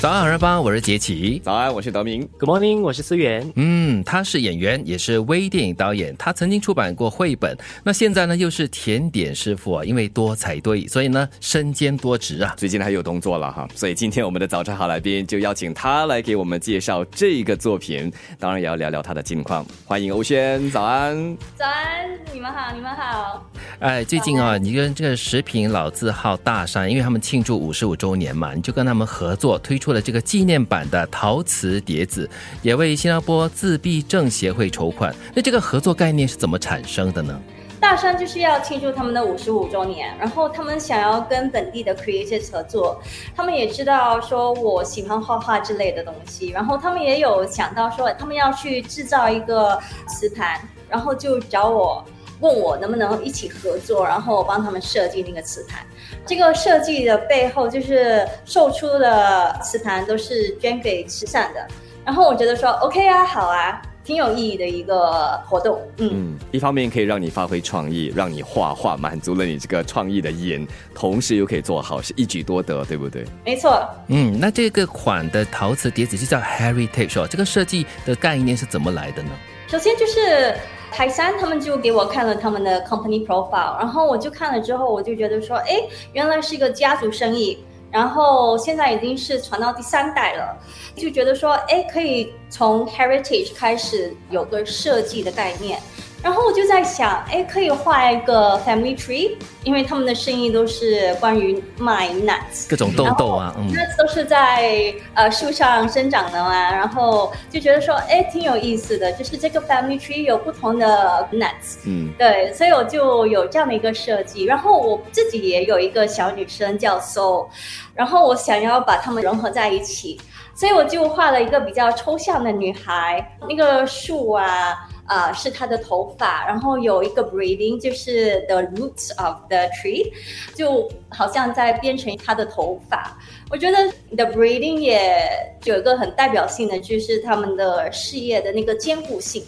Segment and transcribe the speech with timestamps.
[0.00, 1.40] 早安，好人帮，我是杰奇。
[1.42, 2.28] 早安，我是德明。
[2.38, 3.50] Good morning，我是思源。
[3.56, 6.14] 嗯，他是演员，也是微电影导演。
[6.18, 9.84] 他曾经出版过绘本，那现在呢又是甜点师傅啊。
[9.84, 12.54] 因为多才多艺，所以呢身兼多职啊。
[12.58, 19.64] 最近还有动作了哈，所以今天我们的早晨好来宾就邀请他来给我们介绍这个作品，当然也要聊聊他的近况。
[19.86, 21.36] 欢迎欧轩，早安。
[21.56, 23.50] 早安，你们好，你们好。
[23.80, 32.28] 哎，最近啊，你跟这个食品老字号大山，因为他们庆祝五十五周年嘛，你就跟他们合作推出了这个纪念版的陶瓷碟子，
[32.62, 35.14] 也为新加坡自闭症协会筹款。
[35.34, 37.38] 那这个合作概念是怎么产生的呢？
[37.80, 42.98] 大山就是要庆祝他们的五十五周年，然后他们想要跟本地的 creators 合作，
[43.36, 52.02] 他们也知道说我喜欢画画之类的东西，然后他们也有想到说他们要去制造一个瓷盘，然后就找我。
[52.40, 55.84] 问我能不能一起合作，然后帮他们设计那个磁盘。
[56.26, 61.66] 这个设计的背后就是售出的磁盘都是捐给慈善的。
[62.04, 65.80] 然后我觉得说 OK 啊，好啊，挺有意义的一个活动。
[65.96, 73.24] 嗯，嗯，一方面可以让你发挥创意，让你画画满足了你这个创意的眼，同时又可以做好，是一举多得，对不对？
[73.44, 73.88] 没错。
[74.08, 79.30] 嗯，那这个款的陶瓷碟子就叫 Heritage 哦，这个设计的概念是怎么来的呢？
[79.66, 80.54] 首先就是
[80.94, 87.58] 台山他们就给我看了他们的 company profile，然后我就看了之后，我就觉得说，哎，原来是一个家族生意，
[87.90, 90.56] 然后现在已经是传到第三代了，
[90.94, 95.80] 就觉得说，哎，可以从 heritage 开始有个设计的概念。
[96.24, 114.44] 然后我就在想，哎，可以画一个 family tree，因为他们的生意都是关于卖 nuts，各种豆豆啊，嗯，nuts 都是在呃树上生长的嘛，然后就觉得说，哎，挺有意思的，就是这个 family tree 有不同的 nuts，嗯，对，所以我就有这样的一个设计。
[114.44, 117.48] 然后我自己也有一个小女生叫 Soul，
[117.94, 120.18] 然后我想要把它们融合在一起，
[120.54, 124.88] 所以我就画了一个比较抽象的女孩，那个树啊。
[125.06, 130.10] 啊、是他的头发，然后有一个 breathing，就是 the roots of the tree，
[130.54, 133.16] 就好像在编成他的头发。
[133.50, 133.76] 我觉得
[134.16, 135.28] the breathing 也
[135.64, 139.44] 有一个很代表性的，就是他们的事业的那个坚固性。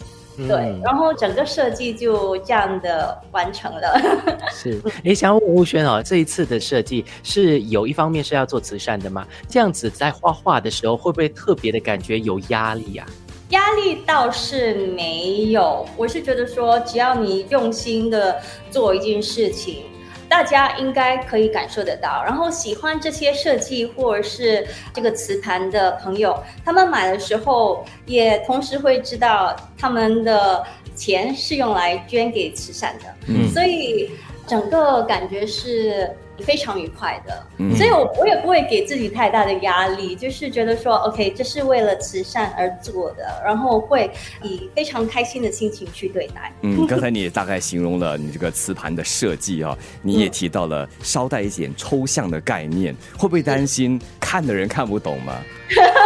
[0.47, 3.99] 对，嗯然后整个设计就这样的完成了。
[4.53, 9.27] 是， 哎，想要问吴轩哦，这一次的设计是有一方面是要做慈善的吗？
[9.49, 13.07] 这样子在画画的时候，会不会特别的感觉有压力啊？
[13.49, 19.83] 压力倒是没有，我是觉得说，只要你用心的做一件事情，
[20.27, 22.21] 大家应该可以感受得到。
[22.25, 30.61] 然后喜欢这些设计或者是这个磁盘的朋友，他们买的时候也同时会知道他们的
[30.93, 34.11] 钱是用来捐给慈善的，嗯所以
[34.47, 36.09] 整个感觉是
[36.39, 37.43] 非常愉快的。
[37.57, 44.09] 嗯所以我我也不会给自己太大的压力，就是觉得说，OK，这是为了慈善而做的，然后会
[44.41, 46.51] 以非常开心的心情去对待。
[46.61, 55.41] 嗯，刚才你也大概形容了你这个磁盘的设计啊、 你也提到了稍带一点抽象的概念，会不会担心看的人看不懂吗？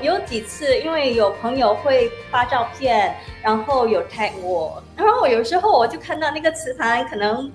[0.00, 7.50] 有几次，因为有朋友会发照片，然后有 tag 我，然后我有时候我就看到那个磁盘可能，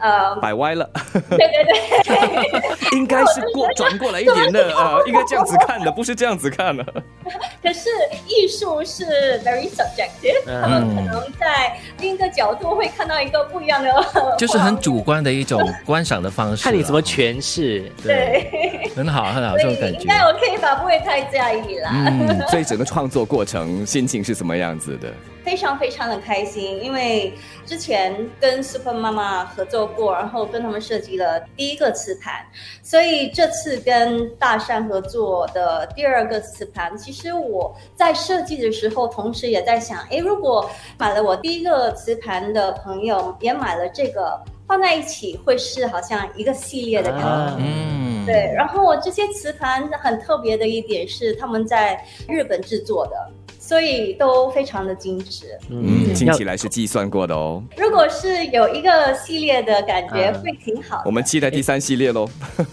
[0.00, 0.88] 呃，摆歪了，
[1.30, 2.17] 对对对，
[2.92, 6.84] 应该是过转过来一点的啊、应该这样子看的，不是这样子看的。
[7.62, 7.90] 可是
[8.26, 9.04] 艺术是
[9.44, 13.92] very subjective，、嗯他们可能在另一个角度会看到一个不一样的，
[14.38, 17.90] 就是很主观的一种观赏的方式啊，看你怎么诠释。
[18.02, 19.98] 对，很好很好，这种感觉。
[20.00, 21.90] 应该 OK 吧，不会太在意啦。
[21.94, 25.08] 嗯，所以整个创作过程心情是什么样子的？
[25.48, 27.32] 非常非常的开心，因为
[27.64, 32.44] 之前跟 Super 妈妈合作过，然后跟他们设计了第一个磁盘，
[32.82, 47.26] 所以这次跟大山合作的第二个磁盘，其实我在设计的时候，同时也在想，诶，如果买了我第一个磁盘的朋友也买了这个，放在一起会是好像一个系列的感觉。
[47.26, 53.30] 啊嗯，对，然后这些磁盘很特别的一点是他们在日本制作的，
[53.68, 55.46] 所以都非常的精致。
[55.68, 57.62] 嗯，听起来是计算过的哦。
[57.76, 61.02] 如果是有一个系列的感觉，啊会挺好的。
[61.04, 62.26] 我们期待第三系列喽。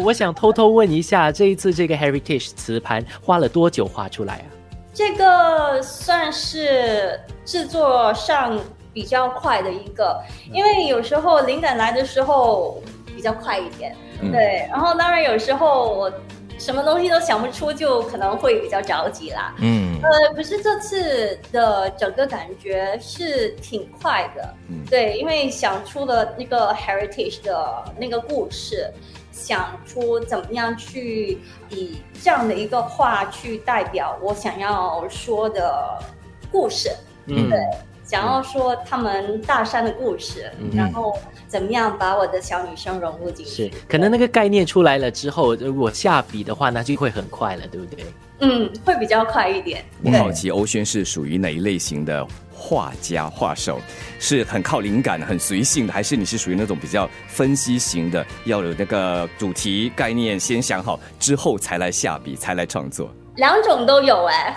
[0.00, 4.44] 我我想偷偷问一下，这一次这个 Heritage 磁盘花了多久画出来啊？
[4.94, 8.58] 这个算是制作上
[8.94, 10.18] 比较快的一个，
[10.50, 12.82] 因为有时候灵感来的时候
[13.14, 14.66] 比较快一点，嗯对。
[14.70, 16.12] 然后当然有时候我
[16.62, 19.52] 什么东西都想不出，就可能会比较着急啦。
[19.58, 19.98] 嗯。
[20.00, 24.84] 呃，可是这次的整个感觉是挺快的，嗯。
[24.88, 28.88] 对，因为想出了那个 heritage 的那个故事，
[29.32, 35.98] 想出怎么样去以这样的一个话去代表我想要说的
[36.52, 36.90] 故事。
[37.26, 37.50] 嗯。
[37.50, 37.58] 对，
[38.12, 41.18] 想要说他们大山的故事，嗯然后
[41.48, 43.50] 怎么样把我的小女生融入进去。
[43.50, 48.04] 是，可能那个概念出来了之后，如果下笔的话，那就会很快了，对不对？
[48.40, 49.82] 嗯，会比较快一点。
[50.04, 53.80] 我好奇欧轩是属于哪一类型的画家、画手？
[54.20, 63.10] 是很靠灵感、很随性的，还是你是属于那种比较分析型的，要有那个主题概念先想好之后才来下笔，才来创作？
[63.36, 64.56] 两种都有哎、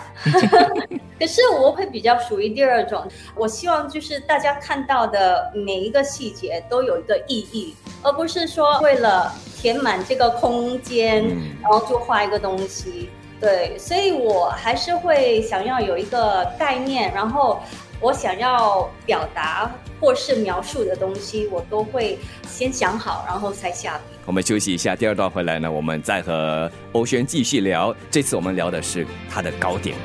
[1.17, 7.73] 可是我会比较属于第二种，我希望就是大家看到的每一个细节都有一个意义，
[8.03, 11.55] 而不是说为了填满这个空间，嗯。
[11.61, 13.09] 然后就画一个东西。
[13.39, 17.61] 对，所以我还是会想要有一个概念，然后
[17.99, 19.69] 我想要表达
[20.05, 24.15] 或是描述的东西，我都会先想好，然后才下笔。
[24.27, 27.95] 我们休息一下，第二段回来呢，我们再和欧轩继续聊。
[28.11, 29.97] 这次我们聊的是他的糕点。